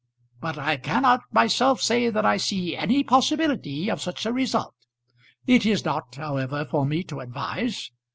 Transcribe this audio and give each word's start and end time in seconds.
But 0.39 0.57
I 0.57 0.77
cannot 0.77 1.21
myself 1.31 1.79
say 1.79 2.09
that 2.09 2.25
I 2.25 2.37
see 2.37 2.75
any 2.75 3.03
possibility 3.03 3.87
of 3.87 4.01
such 4.01 4.25
a 4.25 4.33
result. 4.33 4.73
It 5.45 5.63
is 5.63 5.85
not 5.85 6.15
however 6.15 6.65
for 6.65 6.87
me 6.87 7.03
to 7.03 7.19
advise. 7.19 7.91